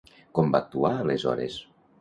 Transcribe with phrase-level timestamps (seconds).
[0.39, 1.63] Com va actuar aleshores?